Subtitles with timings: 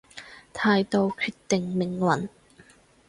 [0.51, 2.27] 態度決定命運